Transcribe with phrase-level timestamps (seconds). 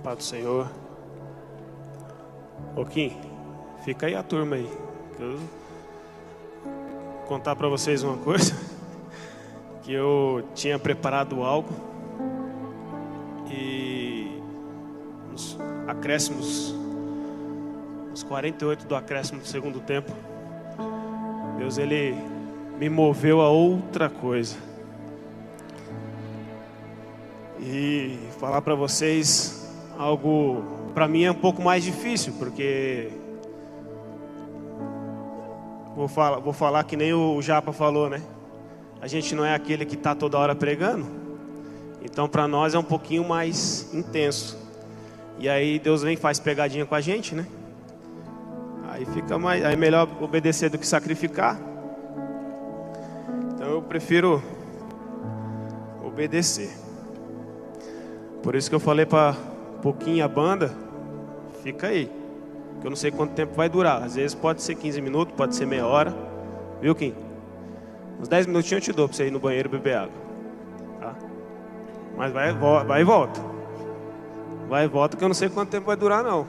[0.00, 0.66] A paz do Senhor.
[2.74, 3.20] Pouquinho,
[3.84, 4.66] fica aí a turma aí.
[5.14, 5.48] Que eu vou
[7.28, 8.54] contar para vocês uma coisa.
[9.82, 11.68] Que eu tinha preparado algo.
[13.50, 14.40] E
[15.30, 16.74] nos acréscimos,
[18.12, 20.12] os 48 do acréscimo do segundo tempo,
[21.58, 22.14] Deus ele
[22.78, 24.56] me moveu a outra coisa.
[27.58, 29.59] E falar para vocês
[30.00, 30.62] algo
[30.94, 33.10] para mim é um pouco mais difícil, porque
[35.94, 38.22] vou falar, vou falar que nem o Japa falou, né?
[38.98, 41.06] A gente não é aquele que está toda hora pregando,
[42.02, 44.58] então para nós é um pouquinho mais intenso.
[45.38, 47.46] E aí Deus vem e faz pegadinha com a gente, né?
[48.88, 51.60] Aí fica mais, aí melhor obedecer do que sacrificar.
[53.54, 54.42] Então eu prefiro
[56.02, 56.70] obedecer.
[58.42, 59.49] Por isso que eu falei para
[59.80, 60.70] pouquinho a banda,
[61.62, 62.10] fica aí.
[62.80, 64.02] Que eu não sei quanto tempo vai durar.
[64.02, 66.14] Às vezes pode ser 15 minutos, pode ser meia hora.
[66.80, 67.14] Viu, Kim?
[68.20, 70.14] Uns 10 minutinhos eu te dou para você ir no banheiro beber água.
[71.00, 71.14] Tá?
[72.16, 73.40] Mas vai, vai e volta.
[74.68, 76.46] Vai e volta que eu não sei quanto tempo vai durar não.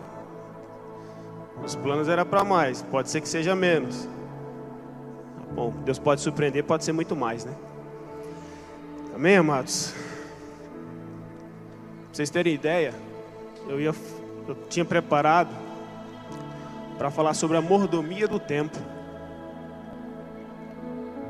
[1.64, 4.06] Os planos era para mais, pode ser que seja menos.
[4.06, 7.54] Tá bom, Deus pode surpreender, pode ser muito mais, né?
[9.14, 9.94] Amém, amados?
[12.08, 12.94] Pra vocês terem ideia,
[13.68, 13.94] eu, ia,
[14.48, 15.50] eu tinha preparado
[16.98, 18.78] para falar sobre a mordomia do tempo.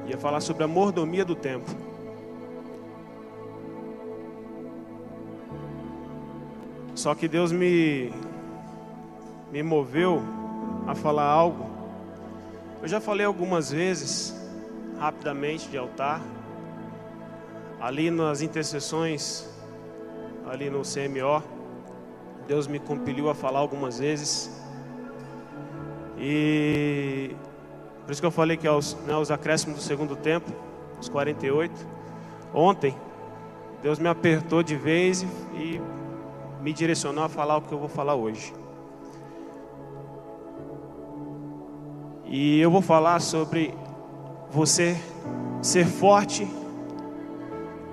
[0.08, 1.70] Ia falar sobre a mordomia do tempo.
[6.96, 8.12] Só que Deus me
[9.52, 10.22] me moveu
[10.88, 11.70] a falar algo.
[12.82, 14.34] Eu já falei algumas vezes,
[14.98, 16.22] rapidamente, de altar,
[17.80, 19.48] ali nas intercessões
[20.50, 21.61] ali no CMO.
[22.52, 24.52] Deus me compeliu a falar algumas vezes.
[26.18, 27.34] E
[28.04, 30.52] por isso que eu falei que aos, né, os acréscimos do segundo tempo,
[31.00, 31.74] os 48.
[32.54, 32.94] Ontem,
[33.82, 35.80] Deus me apertou de vez e
[36.62, 38.54] me direcionou a falar o que eu vou falar hoje.
[42.26, 43.74] E eu vou falar sobre
[44.50, 44.98] você
[45.62, 46.46] ser forte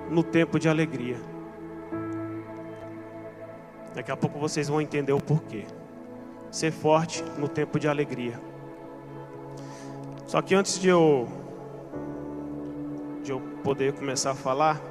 [0.09, 1.28] no tempo de alegria.
[3.99, 5.65] Daqui a pouco vocês vão entender o porquê.
[6.49, 8.39] Ser forte no tempo de alegria.
[10.25, 11.27] Só que antes de eu
[13.21, 14.81] de eu poder começar a falar,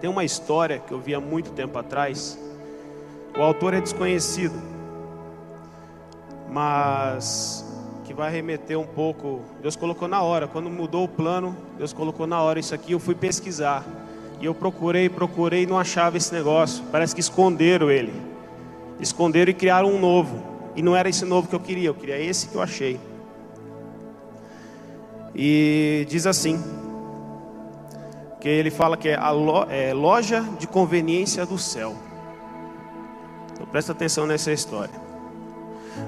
[0.00, 2.36] tem uma história que eu vi há muito tempo atrás.
[3.38, 4.60] O autor é desconhecido,
[6.50, 7.64] mas
[8.04, 9.42] que vai remeter um pouco.
[9.62, 12.90] Deus colocou na hora, quando mudou o plano, Deus colocou na hora isso aqui.
[12.90, 13.84] Eu fui pesquisar.
[14.40, 16.82] E eu procurei, procurei e não achava esse negócio.
[16.90, 18.12] Parece que esconderam ele.
[18.98, 20.42] Esconderam e criaram um novo.
[20.74, 22.98] E não era esse novo que eu queria, eu queria esse que eu achei.
[25.34, 26.58] E diz assim:
[28.40, 29.32] que ele fala que é a
[29.68, 31.94] é, loja de conveniência do céu.
[33.52, 34.94] Então presta atenção nessa história.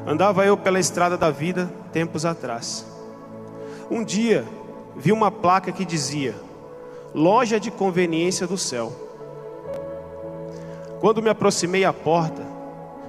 [0.07, 2.87] Andava eu pela estrada da vida tempos atrás.
[3.91, 4.45] Um dia
[4.97, 6.35] vi uma placa que dizia:
[7.15, 8.93] loja de conveniência do céu.
[11.01, 12.43] Quando me aproximei à porta,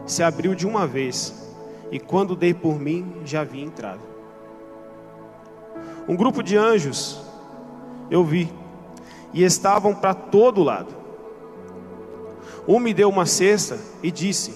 [0.06, 1.52] se abriu de uma vez,
[1.91, 4.02] e quando dei por mim, já havia entrado.
[6.08, 7.22] Um grupo de anjos
[8.09, 8.52] eu vi,
[9.34, 10.94] e estavam para todo lado.
[12.68, 14.56] Um me deu uma cesta e disse: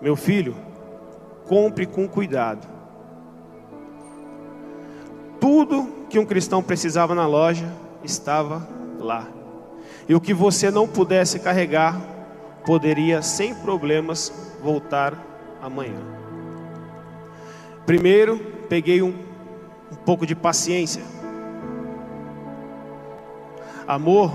[0.00, 0.54] Meu filho,
[1.46, 2.66] compre com cuidado.
[5.40, 7.72] Tudo que um cristão precisava na loja,
[8.06, 8.66] estava
[8.98, 9.28] lá.
[10.08, 12.00] E o que você não pudesse carregar,
[12.64, 14.32] poderia sem problemas
[14.62, 15.14] voltar
[15.60, 16.00] amanhã.
[17.84, 18.38] Primeiro,
[18.68, 19.14] peguei um,
[19.92, 21.02] um pouco de paciência.
[23.86, 24.32] Amor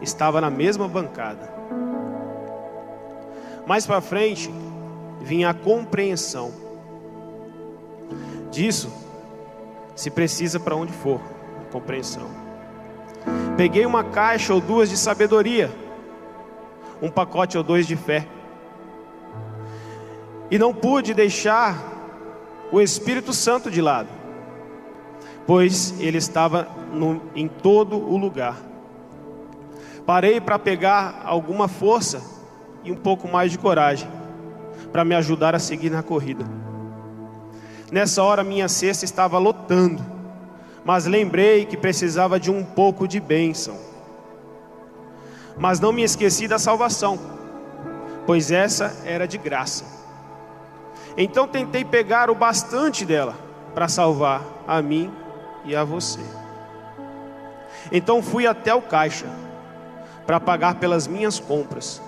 [0.00, 1.54] estava na mesma bancada.
[3.66, 4.50] Mais para frente,
[5.20, 6.52] vinha a compreensão.
[8.50, 8.90] Disso
[9.94, 11.20] se precisa para onde for,
[11.72, 12.45] compreensão.
[13.56, 15.70] Peguei uma caixa ou duas de sabedoria,
[17.00, 18.26] um pacote ou dois de fé.
[20.50, 21.76] E não pude deixar
[22.70, 24.08] o Espírito Santo de lado,
[25.46, 28.56] pois ele estava no, em todo o lugar.
[30.04, 32.22] Parei para pegar alguma força
[32.84, 34.08] e um pouco mais de coragem
[34.92, 36.44] para me ajudar a seguir na corrida.
[37.90, 40.02] Nessa hora minha cesta estava lotando,
[40.86, 43.76] mas lembrei que precisava de um pouco de bênção.
[45.58, 47.18] Mas não me esqueci da salvação,
[48.24, 49.84] pois essa era de graça.
[51.16, 53.34] Então tentei pegar o bastante dela
[53.74, 55.12] para salvar a mim
[55.64, 56.20] e a você.
[57.90, 59.26] Então fui até o caixa
[60.24, 62.00] para pagar pelas minhas compras,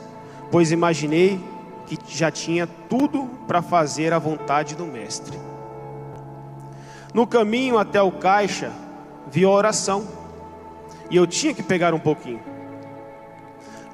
[0.53, 1.41] pois imaginei
[1.85, 5.48] que já tinha tudo para fazer a vontade do Mestre.
[7.14, 8.72] No caminho até o caixa,
[9.31, 10.06] vi a oração,
[11.10, 12.40] e eu tinha que pegar um pouquinho,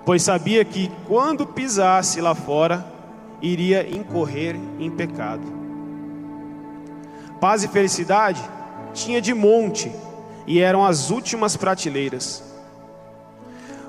[0.05, 2.84] pois sabia que quando pisasse lá fora,
[3.40, 5.43] iria incorrer em pecado.
[7.40, 8.43] Paz e felicidade
[8.93, 9.93] tinha de monte,
[10.46, 12.43] e eram as últimas prateleiras.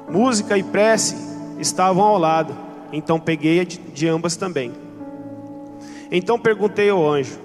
[0.09, 1.15] Música e prece
[1.59, 2.55] estavam ao lado,
[2.91, 4.71] então peguei de, ambas também.
[6.11, 7.39] Então perguntei ao anjo: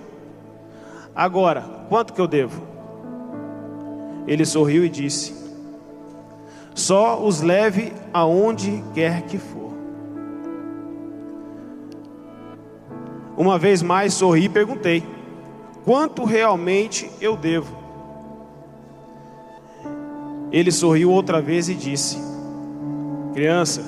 [1.20, 2.62] Agora, quanto que eu devo?
[4.26, 5.34] Ele sorriu e disse:
[6.74, 9.70] Só os leve aonde quer que for.
[13.36, 15.04] Uma vez mais sorri e perguntei:
[15.84, 17.76] Quanto realmente eu devo?
[20.50, 22.16] Ele sorriu outra vez e disse:
[23.34, 23.84] Criança,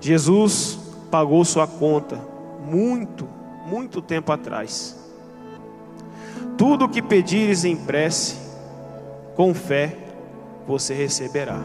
[0.00, 0.78] Jesus
[1.10, 2.20] pagou sua conta
[2.64, 3.26] muito,
[3.66, 5.03] muito tempo atrás.
[6.56, 8.36] Tudo o que pedires em prece,
[9.34, 9.96] com fé,
[10.66, 11.60] você receberá.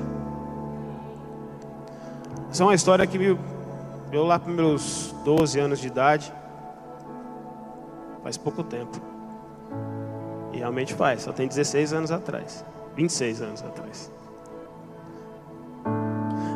[2.52, 3.38] Essa é uma história que me,
[4.12, 6.34] eu lá para meus 12 anos de idade,
[8.24, 9.00] faz pouco tempo.
[10.52, 12.66] E realmente faz, só tem 16 anos atrás.
[12.96, 14.12] 26 anos atrás.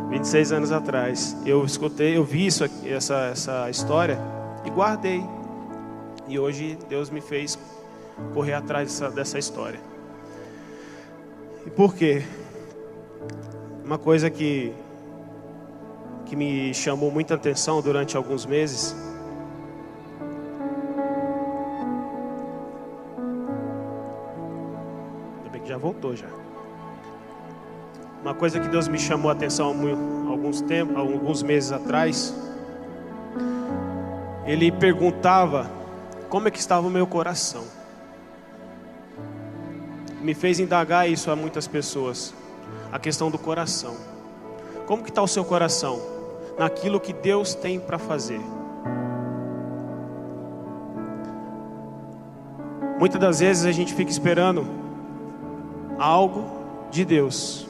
[0.09, 4.19] 26 anos atrás, eu escutei, eu vi isso, essa, essa história
[4.65, 5.23] e guardei.
[6.27, 7.57] E hoje Deus me fez
[8.33, 9.79] correr atrás dessa, dessa história.
[11.65, 12.23] E por quê?
[13.83, 14.73] Uma coisa que,
[16.25, 18.95] que me chamou muita atenção durante alguns meses.
[25.37, 26.27] Ainda bem que já voltou já.
[28.21, 32.33] Uma coisa que Deus me chamou a atenção há alguns tempos, alguns meses atrás.
[34.45, 35.69] Ele perguntava
[36.29, 37.63] como é que estava o meu coração
[40.23, 42.33] me fez indagar isso a muitas pessoas,
[42.91, 43.95] a questão do coração.
[44.87, 46.01] Como que está o seu coração
[46.57, 48.39] naquilo que Deus tem para fazer?
[52.97, 54.65] Muitas das vezes a gente fica esperando
[55.99, 56.45] algo
[56.89, 57.67] de Deus.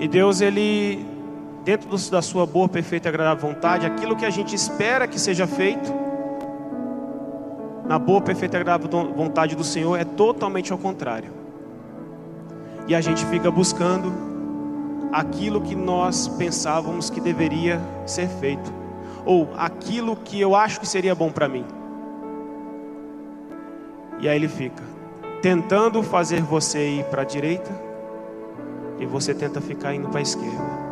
[0.00, 1.04] E Deus, Ele,
[1.62, 5.46] dentro da sua boa, perfeita e agradável vontade, aquilo que a gente espera que seja
[5.46, 5.92] feito,
[7.88, 11.30] na boa, perfeita e agradável vontade do Senhor é totalmente ao contrário.
[12.86, 14.12] E a gente fica buscando
[15.10, 18.70] aquilo que nós pensávamos que deveria ser feito,
[19.24, 21.64] ou aquilo que eu acho que seria bom para mim.
[24.20, 24.82] E aí ele fica
[25.40, 27.70] tentando fazer você ir para a direita
[28.98, 30.88] e você tenta ficar indo para a esquerda.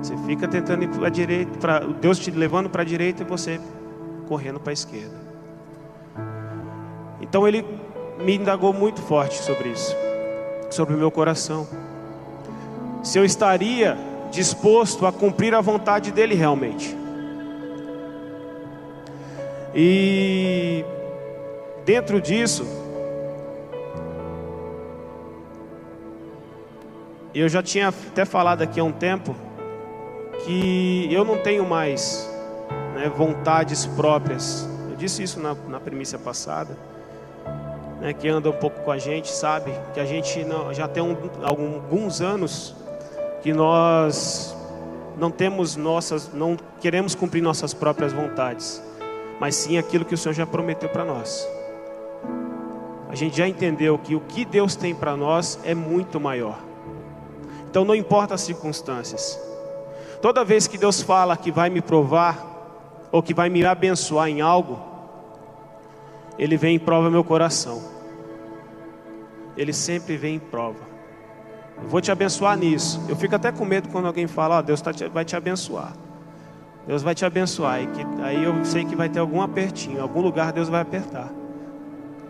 [0.00, 3.26] Você fica tentando ir para a direita, para Deus te levando para a direita e
[3.26, 3.60] você
[4.26, 5.19] correndo para a esquerda.
[7.30, 7.64] Então ele
[8.18, 9.96] me indagou muito forte sobre isso,
[10.68, 11.64] sobre o meu coração.
[13.04, 13.96] Se eu estaria
[14.32, 16.96] disposto a cumprir a vontade dele realmente.
[19.72, 20.84] E
[21.84, 22.66] dentro disso,
[27.32, 29.36] eu já tinha até falado aqui há um tempo
[30.44, 32.28] que eu não tenho mais
[32.92, 34.68] né, vontades próprias.
[34.90, 36.90] Eu disse isso na, na premissa passada
[38.00, 41.02] né, que anda um pouco com a gente, sabe que a gente não, já tem
[41.02, 42.74] um, alguns anos
[43.42, 44.56] que nós
[45.18, 48.82] não temos nossas, não queremos cumprir nossas próprias vontades,
[49.38, 51.46] mas sim aquilo que o Senhor já prometeu para nós.
[53.08, 56.58] A gente já entendeu que o que Deus tem para nós é muito maior.
[57.68, 59.38] Então não importa as circunstâncias.
[60.22, 62.46] Toda vez que Deus fala que vai me provar
[63.10, 64.89] ou que vai me abençoar em algo,
[66.40, 67.82] ele vem e prova meu coração.
[69.58, 70.88] Ele sempre vem em prova.
[71.82, 72.98] Eu vou te abençoar nisso.
[73.10, 75.92] Eu fico até com medo quando alguém fala, oh, Deus tá te, vai te abençoar.
[76.86, 77.82] Deus vai te abençoar.
[77.82, 80.80] E que, aí eu sei que vai ter algum apertinho, em algum lugar Deus vai
[80.80, 81.30] apertar.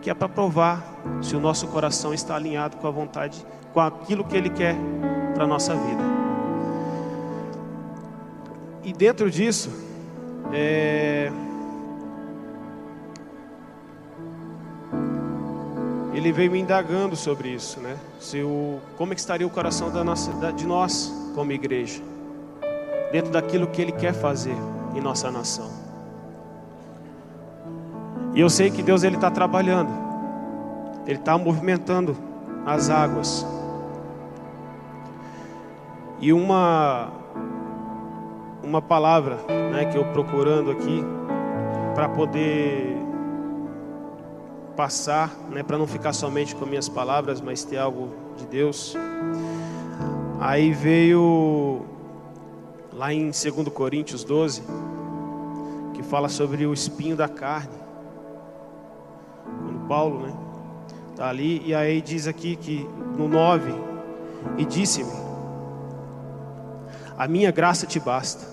[0.03, 0.85] Que é para provar
[1.23, 4.75] se o nosso coração está alinhado com a vontade, com aquilo que Ele quer
[5.35, 6.03] para a nossa vida.
[8.83, 9.71] E dentro disso,
[10.53, 11.31] é...
[16.21, 17.97] ele veio me indagando sobre isso, né?
[18.21, 22.03] Se o, como é que estaria o coração da nossa, da, de nós como igreja,
[23.11, 24.55] dentro daquilo que Ele quer fazer
[24.95, 25.71] em nossa nação.
[28.35, 29.91] E eu sei que Deus ele está trabalhando,
[31.07, 32.15] Ele está movimentando
[32.67, 33.47] as águas.
[36.21, 37.09] E uma
[38.63, 39.39] uma palavra,
[39.73, 41.03] né, que eu procurando aqui
[41.95, 42.90] para poder
[44.81, 48.97] passar, né, para não ficar somente com minhas palavras, mas ter algo de Deus.
[50.41, 51.83] Aí veio
[52.91, 53.45] lá em 2
[53.75, 54.63] Coríntios 12,
[55.93, 57.77] que fala sobre o espinho da carne.
[59.45, 60.33] Quando Paulo, né,
[61.15, 63.75] tá ali e aí diz aqui que no 9
[64.57, 65.13] e disse-me:
[67.19, 68.47] A minha graça te basta,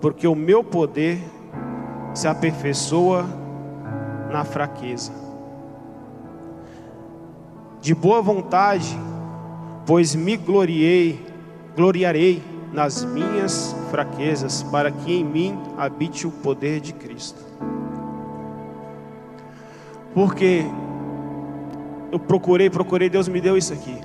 [0.00, 1.22] porque o meu poder
[2.14, 3.44] se aperfeiçoa
[4.30, 5.12] na fraqueza.
[7.80, 8.98] De boa vontade,
[9.86, 11.24] pois me gloriei,
[11.76, 12.42] gloriarei
[12.72, 17.40] nas minhas fraquezas, para que em mim habite o poder de Cristo.
[20.12, 20.64] Porque
[22.10, 23.98] eu procurei, procurei, Deus me deu isso aqui.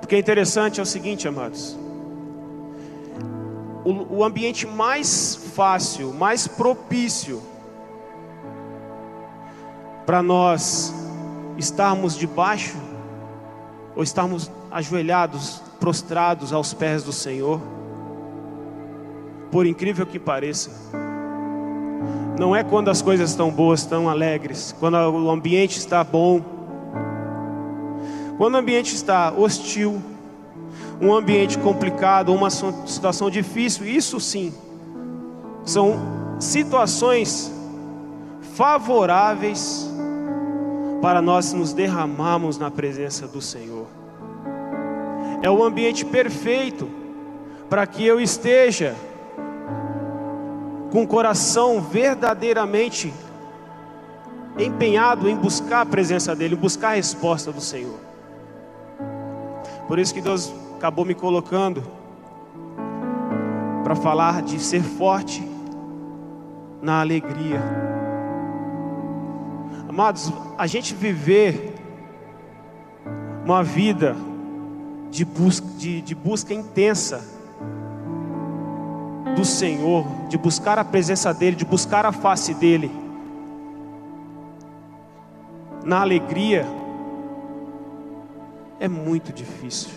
[0.00, 1.78] Porque é interessante é o seguinte, amados.
[3.84, 7.42] O, o ambiente mais fácil, mais propício
[10.10, 10.92] para nós
[11.56, 12.76] estarmos debaixo
[13.94, 17.60] ou estarmos ajoelhados, prostrados aos pés do Senhor,
[19.52, 20.72] por incrível que pareça,
[22.36, 26.42] não é quando as coisas estão boas, estão alegres, quando o ambiente está bom,
[28.36, 30.02] quando o ambiente está hostil,
[31.00, 34.52] um ambiente complicado, uma situação difícil, isso sim,
[35.64, 35.94] são
[36.40, 37.52] situações
[38.56, 39.88] favoráveis
[41.00, 43.86] para nós nos derramarmos na presença do Senhor.
[45.42, 46.88] É o ambiente perfeito
[47.68, 48.94] para que eu esteja
[50.90, 53.12] com o coração verdadeiramente
[54.58, 57.98] empenhado em buscar a presença dEle, em buscar a resposta do Senhor.
[59.86, 61.82] Por isso que Deus acabou me colocando
[63.82, 65.48] para falar de ser forte
[66.82, 67.60] na alegria.
[69.90, 71.74] Amados, a gente viver
[73.44, 74.14] uma vida
[75.10, 77.26] de busca, de, de busca intensa
[79.34, 82.88] do Senhor, de buscar a presença dEle, de buscar a face dEle,
[85.84, 86.64] na alegria,
[88.78, 89.90] é muito difícil.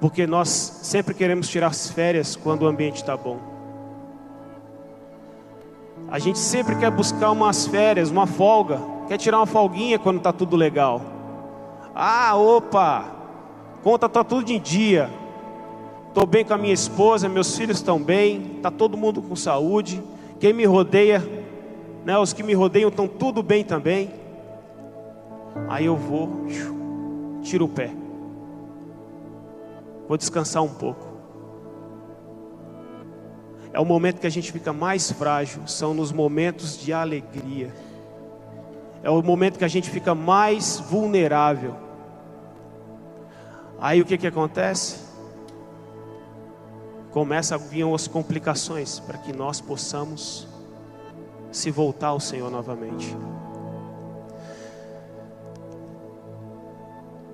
[0.00, 3.57] Porque nós sempre queremos tirar as férias quando o ambiente está bom.
[6.10, 10.32] A gente sempre quer buscar umas férias, uma folga, quer tirar uma folguinha quando está
[10.32, 11.02] tudo legal.
[11.94, 13.04] Ah, opa,
[13.82, 15.10] conta está tudo em dia.
[16.08, 20.02] Estou bem com a minha esposa, meus filhos estão bem, está todo mundo com saúde.
[20.40, 21.22] Quem me rodeia,
[22.06, 24.10] né, os que me rodeiam estão tudo bem também.
[25.68, 26.46] Aí eu vou,
[27.42, 27.90] tiro o pé,
[30.08, 31.07] vou descansar um pouco.
[33.78, 37.72] É o momento que a gente fica mais frágil, são nos momentos de alegria.
[39.04, 41.76] É o momento que a gente fica mais vulnerável.
[43.80, 44.96] Aí o que, que acontece?
[47.12, 50.48] Começa a vir as complicações para que nós possamos
[51.52, 53.16] se voltar ao Senhor novamente.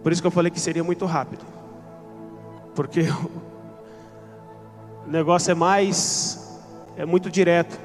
[0.03, 1.47] Por isso que eu falei que seria muito rápido.
[2.75, 3.07] Porque
[5.07, 6.61] o negócio é mais,
[6.97, 7.79] é muito direto.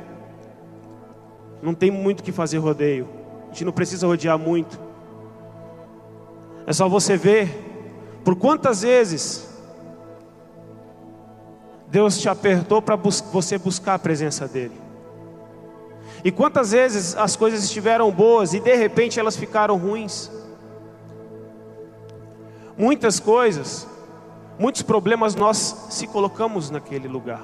[1.61, 3.07] Não tem muito que fazer rodeio.
[3.45, 4.79] A gente não precisa rodear muito.
[6.65, 7.49] É só você ver
[8.23, 9.49] por quantas vezes
[11.87, 14.79] Deus te apertou para bus você buscar a presença dEle.
[16.23, 20.31] E quantas vezes as coisas estiveram boas e de repente elas ficaram ruins.
[22.77, 23.87] Muitas coisas
[24.59, 27.43] Muitos problemas nós se colocamos naquele lugar.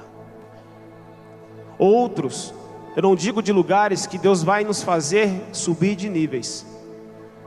[1.78, 2.52] Outros,
[2.94, 6.66] eu não digo de lugares que Deus vai nos fazer subir de níveis.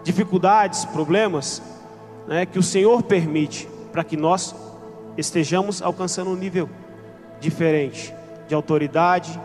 [0.04, 1.62] Dificuldades, problemas,
[2.28, 4.56] né, que o Senhor permite para que nós
[5.16, 6.68] estejamos alcançando um nível
[7.40, 8.12] diferente
[8.48, 9.40] de autoridade,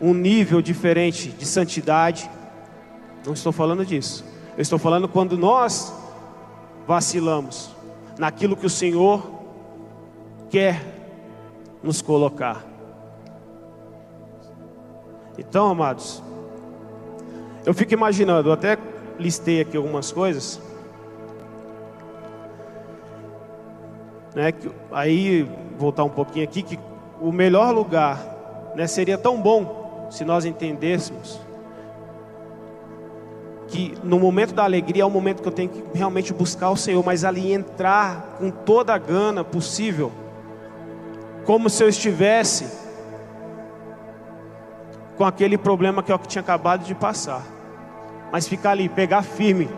[0.00, 2.28] um nível diferente de santidade.
[3.24, 4.24] Não estou falando disso.
[4.56, 5.94] Eu estou falando quando nós
[6.84, 7.73] vacilamos
[8.18, 9.22] naquilo que o Senhor
[10.50, 10.80] quer
[11.82, 12.64] nos colocar.
[15.38, 16.22] Então, amados,
[17.66, 18.78] eu fico imaginando, eu até
[19.18, 20.60] listei aqui algumas coisas.
[24.34, 26.78] Né, que, aí, voltar um pouquinho aqui, que
[27.20, 31.40] o melhor lugar né, seria tão bom se nós entendêssemos
[33.74, 36.76] que no momento da alegria é o momento que eu tenho que realmente buscar o
[36.76, 40.12] Senhor, mas ali entrar com toda a gana possível,
[41.44, 42.70] como se eu estivesse
[45.18, 47.42] com aquele problema que eu tinha acabado de passar,
[48.30, 49.68] mas ficar ali, pegar firme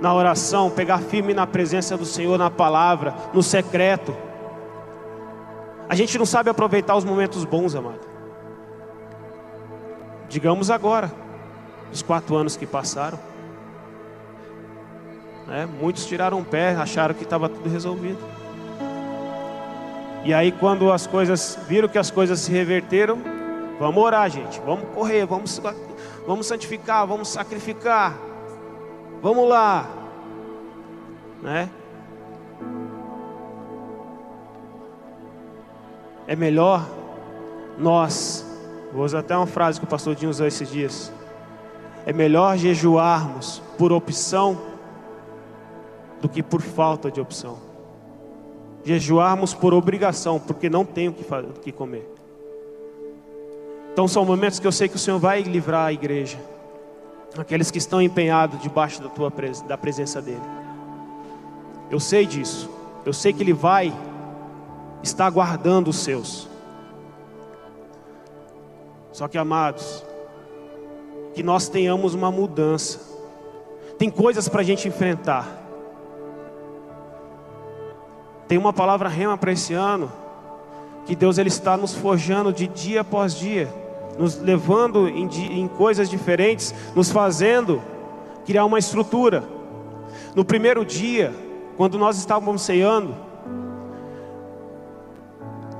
[0.00, 4.16] na oração, pegar firme na presença do Senhor, na palavra, no secreto.
[5.88, 8.00] A gente não sabe aproveitar os momentos bons, amado.
[10.28, 11.23] Digamos agora,
[11.92, 13.18] os quatro anos que passaram.
[15.50, 18.18] É, muitos tiraram o pé, acharam que estava tudo resolvido.
[20.24, 23.18] E aí, quando as coisas viram que as coisas se reverteram,
[23.78, 24.58] vamos orar, gente.
[24.60, 25.60] Vamos correr, vamos,
[26.26, 28.16] vamos santificar, vamos sacrificar.
[29.22, 29.88] Vamos lá,
[31.42, 31.68] né?
[36.26, 36.86] É melhor
[37.76, 38.46] nós,
[38.92, 41.12] vou usar até uma frase que o pastor Dinho usou esses dias.
[42.06, 44.60] É melhor jejuarmos por opção
[46.20, 47.58] do que por falta de opção.
[48.84, 51.24] Jejuarmos por obrigação, porque não tenho o que,
[51.62, 52.10] que comer.
[53.92, 56.38] Então são momentos que eu sei que o Senhor vai livrar a igreja,
[57.38, 59.32] aqueles que estão empenhados debaixo da tua
[59.66, 60.42] da presença dele.
[61.90, 62.68] Eu sei disso.
[63.04, 63.92] Eu sei que ele vai
[65.02, 66.48] estar guardando os seus.
[69.12, 70.04] Só que amados,
[71.34, 73.00] que nós tenhamos uma mudança.
[73.98, 75.62] Tem coisas para a gente enfrentar.
[78.46, 80.10] Tem uma palavra rema para esse ano,
[81.06, 83.68] que Deus ele está nos forjando de dia após dia,
[84.18, 85.28] nos levando em,
[85.60, 87.82] em coisas diferentes, nos fazendo
[88.44, 89.42] criar uma estrutura.
[90.34, 91.34] No primeiro dia,
[91.76, 93.14] quando nós estávamos ceando,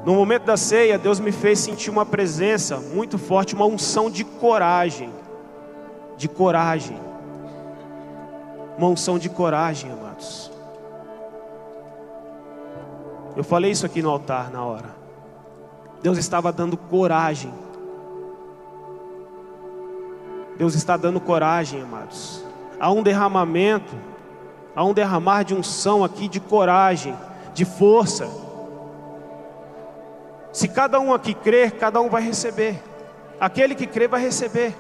[0.05, 4.25] no momento da ceia, Deus me fez sentir uma presença muito forte, uma unção de
[4.25, 5.24] coragem
[6.25, 6.99] de coragem.
[8.79, 10.51] Uma unção de coragem, amados.
[13.37, 14.89] Eu falei isso aqui no altar na hora.
[16.03, 17.53] Deus estava dando coragem.
[20.57, 22.43] Deus está dando coragem, amados.
[22.81, 23.95] Há um derramamento,
[24.75, 27.15] há um derramar de unção aqui de coragem,
[27.53, 28.27] de força.
[30.55, 32.83] Se cada um aqui crer, cada um vai receber.
[33.39, 34.75] Aquele que crê vai receber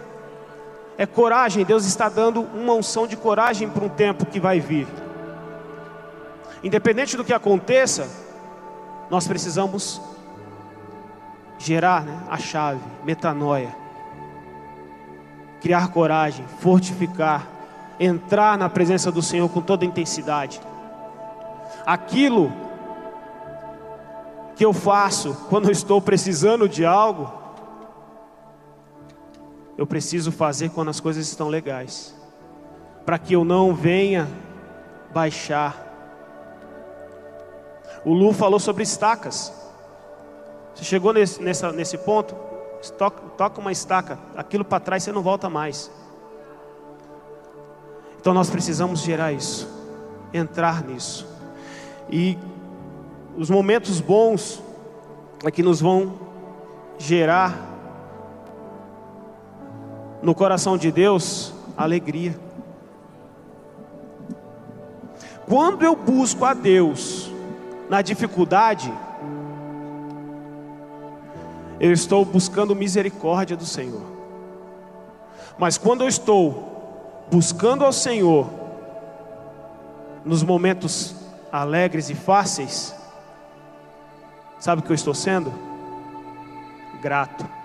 [0.97, 1.65] é coragem.
[1.65, 4.87] Deus está dando uma unção de coragem para um tempo que vai vir.
[6.63, 8.09] Independente do que aconteça,
[9.11, 10.01] nós precisamos
[11.59, 13.75] gerar né, a chave, metanoia,
[15.61, 17.47] criar coragem, fortificar,
[17.99, 20.61] entrar na presença do Senhor com toda intensidade.
[21.87, 22.53] Aquilo
[24.57, 27.44] que eu faço quando eu estou precisando de algo,
[29.77, 32.15] eu preciso fazer quando as coisas estão legais,
[33.05, 34.29] para que eu não venha
[35.13, 35.83] baixar.
[38.05, 39.53] O Lu falou sobre estacas.
[40.75, 42.35] Você chegou nesse, nessa, nesse ponto,
[42.99, 45.91] toca, toca uma estaca, aquilo para trás você não volta mais.
[48.21, 49.69] Então nós precisamos gerar isso,
[50.33, 51.29] entrar nisso.
[52.11, 52.39] E
[53.37, 54.63] os momentos bons
[55.45, 56.15] é que nos vão
[56.99, 57.74] gerar
[60.25, 62.35] no coração de Deus alegria.
[65.47, 67.31] Quando eu busco a Deus
[67.91, 68.91] na dificuldade,
[71.79, 74.03] eu estou buscando misericórdia do Senhor.
[75.59, 78.49] Mas quando eu estou buscando ao Senhor
[80.25, 81.15] nos momentos
[81.53, 82.95] alegres e fáceis,
[84.59, 85.53] sabe o que eu estou sendo?
[87.03, 87.64] Grato.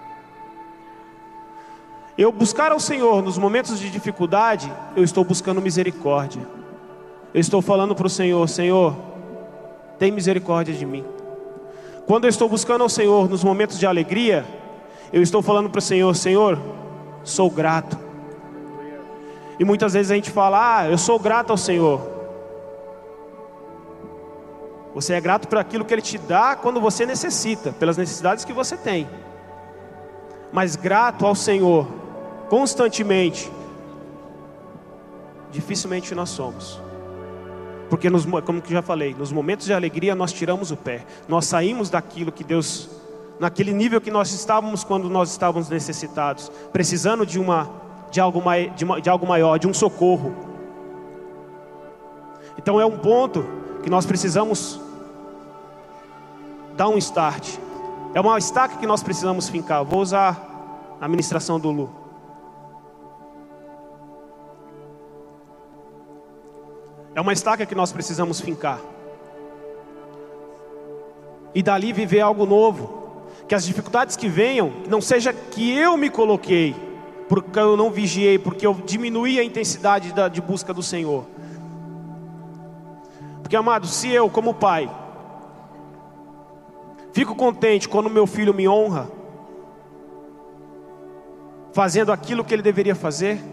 [2.19, 6.45] Eu buscar ao Senhor nos momentos de dificuldade, eu estou buscando misericórdia.
[7.33, 8.93] Eu estou falando para o Senhor: Senhor,
[9.97, 11.05] tem misericórdia de mim.
[12.05, 14.45] Quando eu estou buscando ao Senhor nos momentos de alegria,
[15.13, 16.59] eu estou falando para o Senhor: Senhor,
[17.23, 17.97] sou grato.
[19.57, 22.01] E muitas vezes a gente fala: Ah, eu sou grato ao Senhor.
[24.93, 28.51] Você é grato por aquilo que Ele te dá quando você necessita, pelas necessidades que
[28.51, 29.07] você tem.
[30.51, 31.98] Mas grato ao Senhor
[32.49, 33.51] constantemente,
[35.51, 36.81] dificilmente nós somos.
[37.89, 41.45] Porque, nos, como que já falei, nos momentos de alegria nós tiramos o pé, nós
[41.45, 42.89] saímos daquilo que Deus,
[43.39, 47.69] naquele nível que nós estávamos quando nós estávamos necessitados, precisando de, uma,
[48.11, 50.35] de, algo, mai, de, uma, de algo maior, de um socorro.
[52.57, 53.45] Então é um ponto
[53.81, 54.79] que nós precisamos
[56.75, 57.57] dar um start.
[58.13, 59.83] É uma estaca que nós precisamos fincar.
[59.83, 62.08] Vou usar a ministração do Lu.
[67.19, 68.79] É uma estaca que nós precisamos fincar.
[71.53, 73.25] E dali viver algo novo.
[73.45, 76.73] Que as dificuldades que venham, não seja que eu me coloquei,
[77.27, 81.25] porque eu não vigiei, porque eu diminuí a intensidade da, de busca do Senhor.
[83.41, 84.89] Porque, amado, se eu, como pai,
[87.11, 89.11] fico contente quando meu filho me honra,
[91.73, 93.43] fazendo aquilo que ele deveria fazer,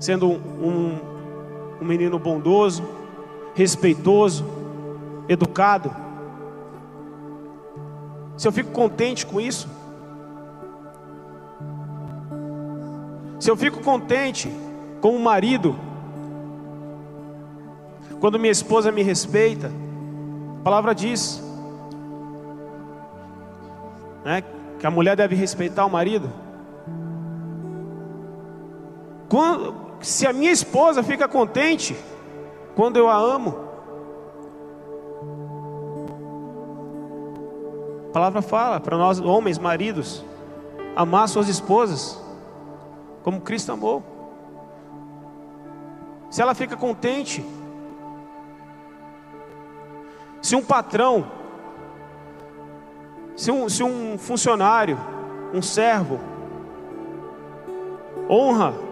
[0.00, 1.15] sendo um, um
[1.84, 2.82] menino bondoso,
[3.54, 4.44] respeitoso,
[5.28, 5.90] educado.
[8.36, 9.68] Se eu fico contente com isso,
[13.40, 14.50] se eu fico contente
[15.00, 15.76] com o marido,
[18.20, 19.70] quando minha esposa me respeita,
[20.60, 21.42] a palavra diz
[24.24, 24.42] né,
[24.78, 26.28] que a mulher deve respeitar o marido.
[29.28, 31.96] Quando, se a minha esposa fica contente
[32.74, 33.66] quando eu a amo,
[38.08, 40.24] a palavra fala para nós, homens, maridos,
[40.94, 42.22] amar suas esposas
[43.22, 44.02] como Cristo amou.
[46.30, 47.44] Se ela fica contente,
[50.40, 51.26] se um patrão,
[53.34, 54.98] se um, se um funcionário,
[55.52, 56.20] um servo,
[58.28, 58.85] honra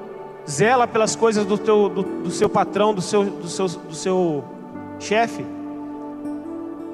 [0.48, 4.44] zela pelas coisas do, teu, do, do seu patrão, do seu, do seu, do seu
[4.98, 5.44] chefe,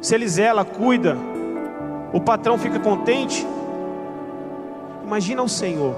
[0.01, 1.17] se ele zela, cuida,
[2.13, 3.47] o patrão fica contente,
[5.05, 5.95] imagina o Senhor,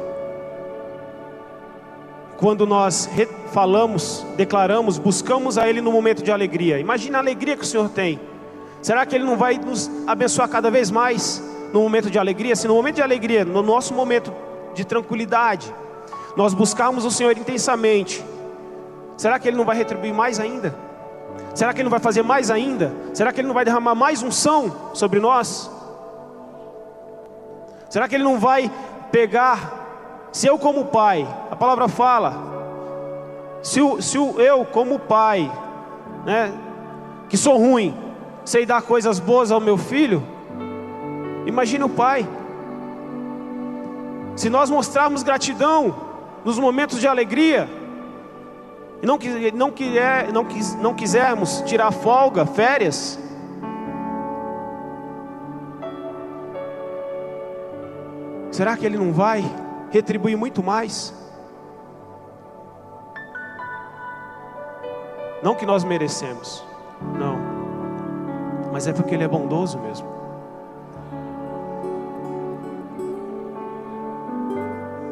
[2.39, 3.09] quando nós
[3.53, 7.89] falamos, declaramos, buscamos a Ele no momento de alegria, imagina a alegria que o Senhor
[7.91, 8.19] tem,
[8.81, 11.41] será que Ele não vai nos abençoar cada vez mais
[11.73, 12.57] no momento de alegria?
[12.57, 14.33] Se no momento de alegria, no nosso momento
[14.75, 15.73] de tranquilidade,
[16.37, 18.25] nós buscarmos o Senhor intensamente,
[19.17, 20.75] será que Ele não vai retribuir mais ainda?
[21.55, 22.93] Será que Ele não vai fazer mais ainda?
[23.13, 25.71] Será que Ele não vai derramar mais unção sobre nós?
[27.91, 28.71] Será que Ele não vai
[29.11, 32.35] pegar, se eu como pai, a palavra fala,
[33.63, 35.53] se, se eu como pai,
[36.25, 36.53] né,
[37.29, 37.95] que sou ruim,
[38.45, 40.23] sei dar coisas boas ao meu filho,
[41.47, 42.27] imagina o pai.
[44.35, 45.95] Se nós mostrarmos gratidão,
[46.45, 47.69] nos momentos de alegria,
[49.03, 49.19] e não,
[49.55, 53.19] não, quiser, não, quis, não quisermos tirar folga, férias,
[58.51, 59.45] será que Ele não vai
[59.91, 61.15] retribuir muito mais?
[65.43, 66.65] Não que nós merecemos,
[67.19, 67.37] não,
[68.73, 70.13] mas é porque Ele é bondoso mesmo.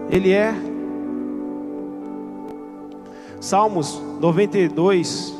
[0.09, 0.70] Ele é
[3.41, 5.35] Salmos 92,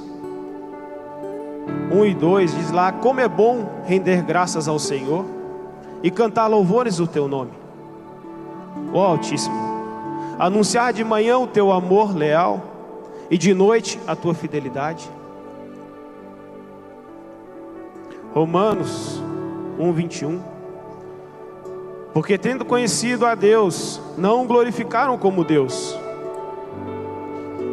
[1.93, 5.27] 1 e 2 diz lá: Como é bom render graças ao Senhor
[6.03, 7.51] e cantar louvores do teu nome,
[8.95, 9.55] ó Altíssimo,
[10.39, 12.63] anunciar de manhã o teu amor leal
[13.31, 15.07] e de noite a tua fidelidade.
[18.33, 19.23] Romanos
[19.79, 20.41] 1, 21.
[22.15, 26.00] Porque tendo conhecido a Deus, não o glorificaram como Deus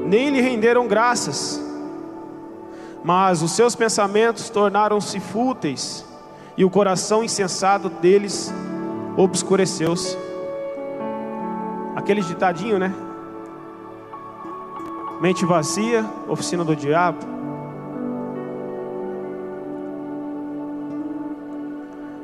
[0.08, 1.62] nem lhe renderam graças.
[3.04, 6.06] Mas os seus pensamentos tornaram-se fúteis,
[6.56, 8.52] e o coração insensato deles
[9.16, 10.18] obscureceu-se.
[11.96, 12.94] Aquele ditadinho, né?
[15.22, 17.20] Mente vazia, oficina do diabo.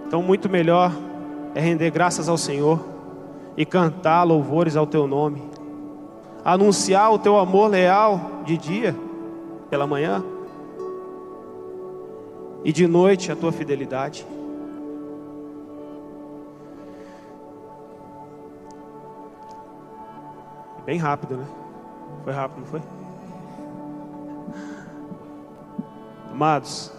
[0.07, 0.91] Então, muito melhor
[1.53, 2.79] é render graças ao Senhor
[3.57, 5.53] e cantar louvores ao teu nome
[6.43, 8.95] anunciar o teu amor leal de dia,
[9.69, 10.23] pela manhã,
[12.63, 14.25] e de noite a tua fidelidade.
[20.85, 21.45] Bem rápido, né?
[22.23, 22.81] Foi rápido, não foi?
[26.31, 26.91] Amados,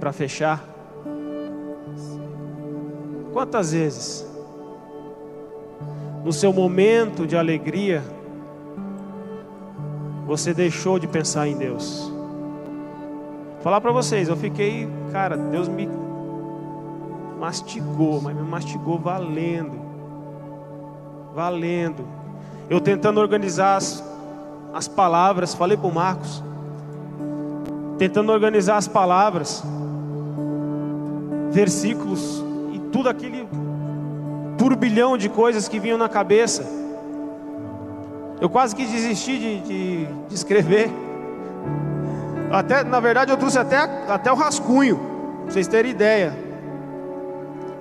[0.00, 0.64] para fechar,
[3.32, 4.26] quantas vezes,
[6.24, 8.02] no seu momento de alegria,
[10.36, 12.12] você deixou de pensar em Deus?
[13.62, 15.88] Falar para vocês, eu fiquei, cara, Deus me
[17.38, 19.80] mastigou, mas me mastigou valendo.
[21.32, 22.04] Valendo.
[22.68, 24.02] Eu tentando organizar as,
[24.72, 26.42] as palavras, falei para o Marcos,
[27.96, 29.62] tentando organizar as palavras,
[31.52, 32.42] versículos
[32.72, 33.48] e tudo aquele
[34.58, 36.83] turbilhão de coisas que vinham na cabeça.
[38.40, 40.90] Eu quase que desisti de, de, de escrever.
[42.50, 44.98] Até, na verdade, eu trouxe até, até o rascunho,
[45.42, 46.36] para vocês terem ideia.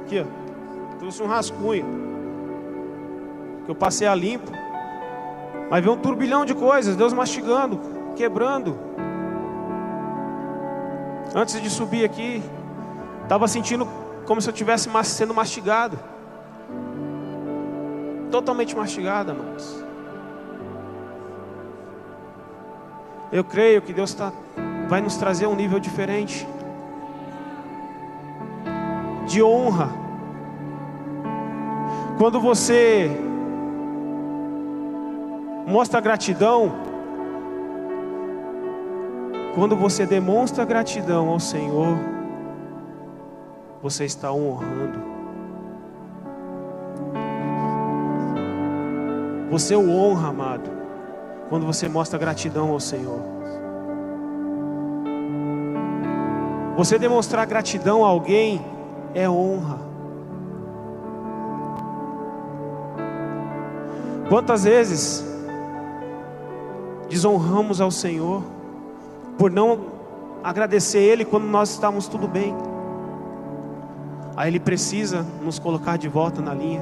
[0.01, 0.97] Aqui, ó.
[0.99, 1.85] Trouxe um rascunho.
[3.65, 4.51] Que eu passei a limpo.
[5.69, 7.79] Mas veio um turbilhão de coisas, Deus mastigando,
[8.15, 8.77] quebrando.
[11.35, 12.43] Antes de subir aqui,
[13.23, 13.87] estava sentindo
[14.25, 15.97] como se eu estivesse sendo mastigado.
[18.29, 19.83] Totalmente mastigado, amados.
[23.33, 24.31] Eu creio que Deus tá,
[24.87, 26.47] vai nos trazer um nível diferente
[29.25, 29.89] de honra.
[32.19, 33.09] Quando você
[35.65, 36.71] mostra gratidão,
[39.55, 41.97] quando você demonstra gratidão ao Senhor,
[43.81, 45.11] você está honrando.
[49.49, 50.82] Você o honra, amado,
[51.49, 53.19] quando você mostra gratidão ao Senhor.
[56.75, 58.65] Você demonstrar gratidão a alguém
[59.13, 59.79] é honra.
[64.27, 65.23] Quantas vezes
[67.07, 68.41] desonramos ao Senhor
[69.37, 69.81] por não
[70.43, 72.55] agradecer Ele quando nós estamos tudo bem?
[74.35, 76.81] Aí Ele precisa nos colocar de volta na linha,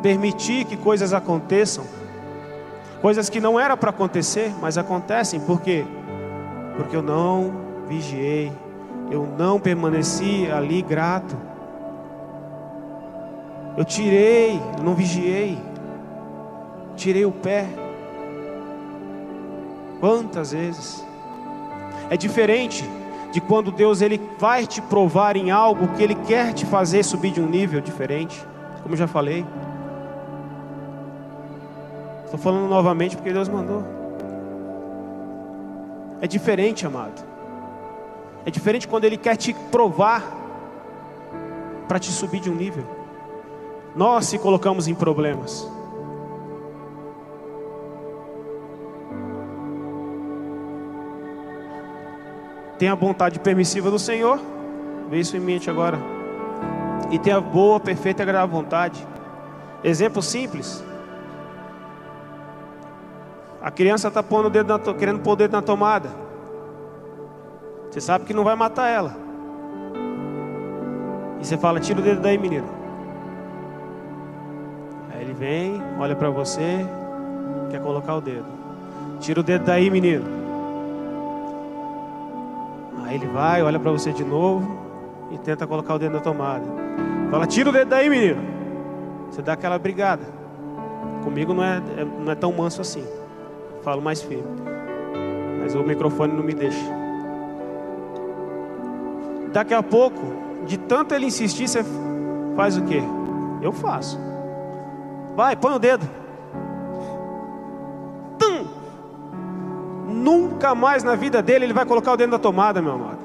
[0.00, 1.84] permitir que coisas aconteçam,
[3.02, 5.84] coisas que não era para acontecer, mas acontecem, por quê?
[6.76, 7.52] Porque eu não
[7.88, 8.52] vigiei,
[9.10, 11.36] eu não permaneci ali grato.
[13.76, 15.58] Eu tirei, eu não vigiei,
[16.94, 17.66] tirei o pé.
[19.98, 21.04] Quantas vezes?
[22.08, 22.88] É diferente
[23.32, 27.32] de quando Deus ele vai te provar em algo que ele quer te fazer subir
[27.32, 28.46] de um nível diferente,
[28.82, 29.44] como já falei.
[32.32, 33.84] Estou falando novamente porque Deus mandou.
[36.18, 37.22] É diferente, amado.
[38.46, 40.24] É diferente quando Ele quer te provar
[41.86, 42.86] para te subir de um nível.
[43.94, 45.70] Nós se colocamos em problemas.
[52.78, 54.40] Tem a vontade permissiva do Senhor,
[55.10, 55.98] vê isso em mente agora.
[57.10, 59.06] E tem a boa, perfeita e agradável vontade.
[59.84, 60.82] Exemplo simples.
[63.62, 66.10] A criança está pondo o dedo na, querendo pôr o dedo na tomada.
[67.88, 69.14] Você sabe que não vai matar ela.
[71.40, 72.66] E você fala: tira o dedo daí, menino.
[75.12, 76.84] Aí ele vem, olha para você,
[77.70, 78.46] quer colocar o dedo.
[79.20, 80.24] Tira o dedo daí, menino.
[83.04, 84.76] Aí ele vai, olha para você de novo
[85.30, 86.64] e tenta colocar o dedo na tomada.
[87.30, 88.42] Fala: tira o dedo daí, menino.
[89.30, 90.24] Você dá aquela brigada.
[91.22, 93.21] Comigo não é, é não é tão manso assim.
[93.82, 94.62] Falo mais firme.
[95.60, 97.02] Mas o microfone não me deixa.
[99.52, 100.20] Daqui a pouco,
[100.66, 101.84] de tanto ele insistir, você
[102.56, 103.02] faz o quê?
[103.60, 104.18] Eu faço.
[105.36, 106.08] Vai, põe o dedo.
[108.38, 108.66] Tum!
[110.08, 113.18] Nunca mais na vida dele ele vai colocar o dedo na tomada, meu amado.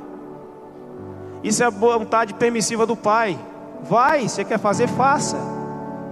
[1.44, 3.38] Isso é a vontade permissiva do Pai.
[3.84, 5.38] Vai, você quer fazer, faça.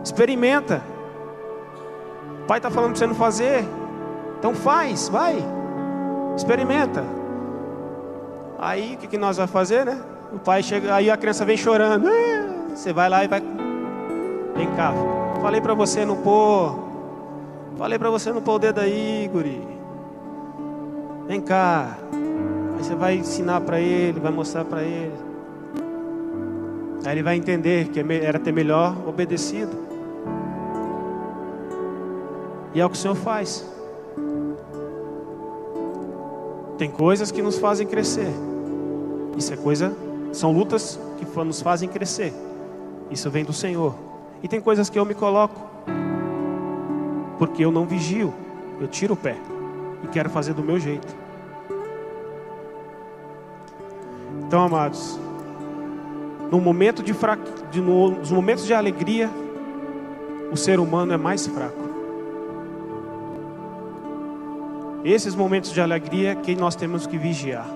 [0.04, 0.82] Experimenta.
[2.44, 3.66] O Pai está falando para você não fazer.
[4.46, 5.44] Então faz, vai.
[6.36, 7.04] Experimenta.
[8.60, 10.00] Aí o que, que nós vamos fazer, né?
[10.32, 12.08] O pai chega, aí a criança vem chorando.
[12.08, 13.42] Ah, você vai lá e vai.
[14.56, 14.94] Vem cá.
[15.42, 16.78] Falei para você não pôr.
[17.76, 19.68] Falei para você não pôr o dedo aí, guri.
[21.26, 21.98] Vem cá.
[22.78, 25.16] Aí você vai ensinar para ele, vai mostrar para ele.
[27.04, 29.76] Aí ele vai entender que é era ter melhor obedecido.
[32.76, 33.74] E é o que o Senhor faz.
[36.78, 38.32] Tem coisas que nos fazem crescer.
[39.38, 39.96] Isso é coisa,
[40.32, 42.34] são lutas que nos fazem crescer.
[43.10, 43.96] Isso vem do Senhor.
[44.44, 45.60] E tem coisas que eu me coloco,
[47.38, 48.34] porque eu não vigio,
[48.80, 49.38] eu tiro o pé
[50.04, 51.16] e quero fazer do meu jeito.
[54.46, 55.20] Então, amados,
[56.52, 57.14] no momento de
[57.82, 59.30] nos momentos de alegria,
[60.52, 61.85] o ser humano é mais fraco.
[65.06, 67.68] Esses momentos de alegria que nós temos que vigiar.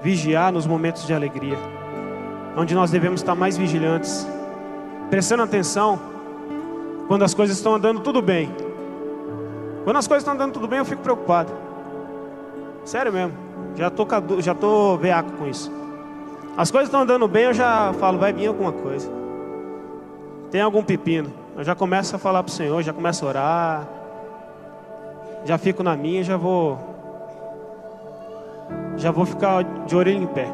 [0.00, 1.58] Vigiar nos momentos de alegria,
[2.56, 4.24] onde nós devemos estar mais vigilantes,
[5.10, 5.98] prestando atenção
[7.08, 8.48] quando as coisas estão andando tudo bem.
[9.82, 11.52] Quando as coisas estão andando tudo bem, eu fico preocupado.
[12.84, 13.32] Sério mesmo.
[13.74, 14.06] Já tô,
[14.38, 15.70] já tô veaco com isso.
[16.56, 19.10] As coisas estão andando bem, eu já falo, vai vir alguma coisa.
[20.48, 21.32] Tem algum pepino.
[21.56, 23.99] Eu já começo a falar para o Senhor, já começo a orar.
[25.44, 26.78] Já fico na minha, já vou.
[28.96, 30.46] Já vou ficar de orelha em pé.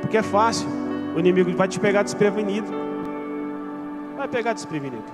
[0.00, 0.68] Porque é fácil.
[1.14, 2.68] O inimigo vai te pegar desprevenido.
[4.16, 5.04] Vai pegar desprevenido.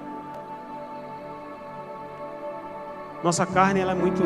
[3.23, 4.23] Nossa carne ela é muito.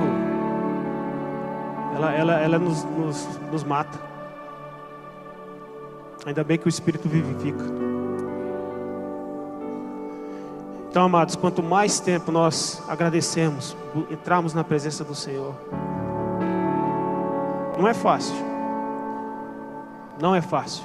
[1.94, 3.98] Ela, ela, ela nos, nos, nos mata.
[6.26, 7.64] Ainda bem que o Espírito vivifica.
[10.90, 13.76] Então, amados, quanto mais tempo nós agradecemos,
[14.10, 15.54] entrarmos na presença do Senhor,
[17.78, 18.34] não é fácil.
[20.20, 20.84] Não é fácil.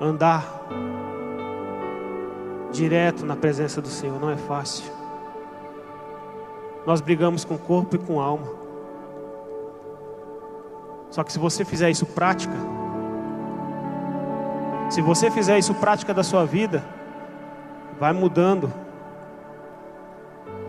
[0.00, 0.42] Andar
[2.72, 4.90] direto na presença do Senhor não é fácil.
[6.86, 8.48] Nós brigamos com corpo e com alma.
[11.10, 12.56] Só que se você fizer isso prática,
[14.88, 17.01] se você fizer isso prática da sua vida,
[18.02, 18.68] vai mudando.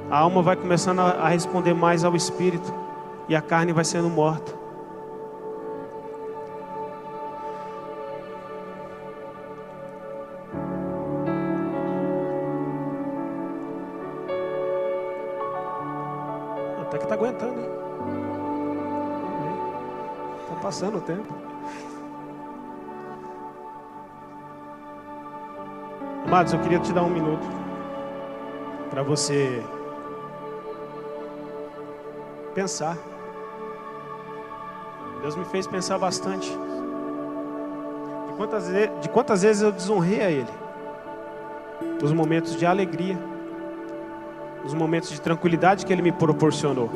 [0.07, 2.71] A alma vai começando a responder mais ao espírito
[3.27, 4.53] e a carne vai sendo morta.
[26.33, 27.45] Amados, eu queria te dar um minuto
[28.89, 29.61] para você
[32.55, 32.97] pensar.
[35.21, 36.49] Deus me fez pensar bastante.
[36.49, 38.65] De quantas,
[38.99, 40.49] de quantas vezes eu desonrei a Ele?
[42.01, 43.15] Nos momentos de alegria,
[44.63, 46.89] nos momentos de tranquilidade que Ele me proporcionou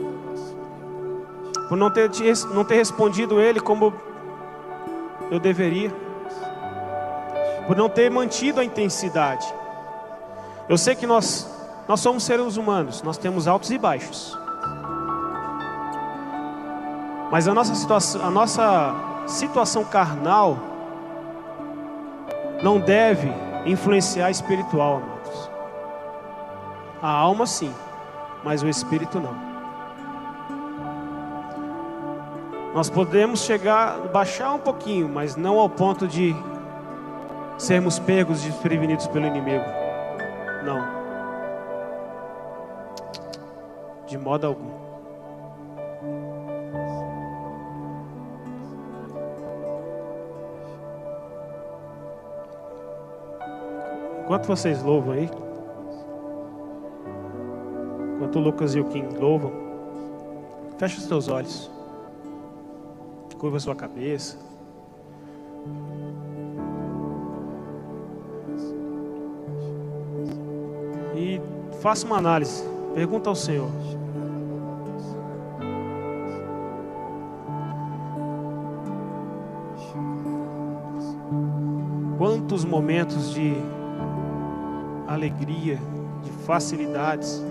[1.69, 2.09] por não ter,
[2.55, 3.93] não ter respondido Ele como
[5.29, 5.93] eu deveria,
[7.67, 9.45] por não ter mantido a intensidade.
[10.69, 11.47] Eu sei que nós,
[11.87, 14.37] nós somos seres humanos, nós temos altos e baixos.
[17.29, 18.95] Mas a nossa situação, a nossa
[19.27, 20.57] situação carnal
[22.63, 23.29] não deve
[23.65, 25.49] influenciar a espiritual, amados.
[27.01, 27.73] A alma sim,
[28.43, 29.35] mas o espírito não.
[32.73, 36.35] Nós podemos chegar, baixar um pouquinho, mas não ao ponto de
[37.57, 39.65] sermos pegos desprevenidos pelo inimigo.
[40.63, 40.97] Não.
[44.05, 44.87] De modo algum.
[54.23, 55.29] Enquanto vocês louvam aí,
[58.15, 59.51] enquanto Lucas e o Kim louvam,
[60.77, 61.71] feche os teus olhos
[63.37, 64.46] curva sua cabeça.
[71.87, 72.63] Faça uma análise.
[72.93, 73.69] Pergunta ao Senhor.
[82.17, 83.53] Quantos momentos de
[85.07, 85.79] alegria,
[86.23, 87.41] de facilidades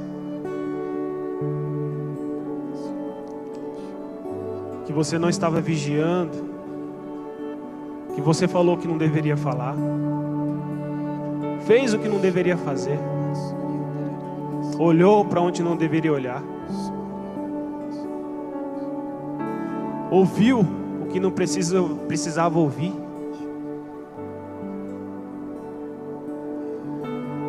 [4.96, 6.32] você não estava vigiando,
[8.14, 9.76] que você falou que não deveria falar,
[11.66, 12.98] fez o que não deveria fazer,
[14.78, 16.42] olhou para onde não deveria olhar,
[20.10, 20.60] ouviu
[21.02, 22.92] o que não precisa, precisava ouvir.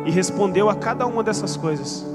[0.04, 2.06] E respondeu a cada uma dessas coisas.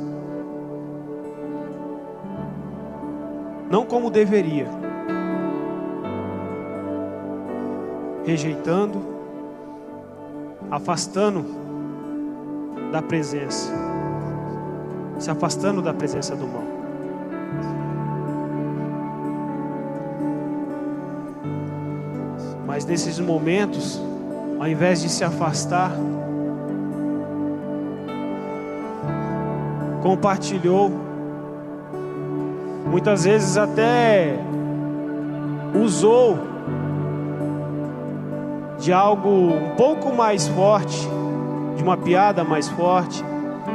[3.70, 4.68] Não como deveria,
[8.26, 8.99] rejeitando,
[10.72, 11.45] afastando
[12.91, 13.72] da presença,
[15.20, 16.64] se afastando da presença do mal.
[22.66, 24.01] Mas nesses momentos,
[24.59, 25.91] ao invés de se afastar,
[30.01, 30.91] compartilhou,
[32.89, 34.39] muitas vezes até
[35.74, 36.38] usou
[38.80, 41.07] de algo um pouco mais forte,
[41.78, 43.24] de uma piada mais forte,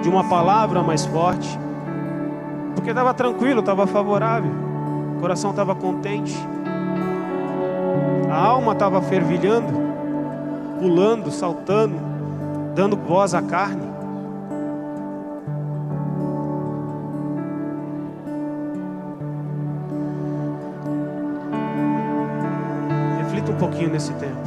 [0.03, 1.59] de uma palavra mais forte,
[2.75, 4.51] porque estava tranquilo, estava favorável,
[5.17, 6.37] o coração estava contente,
[8.31, 9.73] a alma estava fervilhando,
[10.79, 11.97] pulando, saltando,
[12.75, 13.89] dando voz à carne.
[23.19, 24.38] Reflita um pouquinho nesse tempo.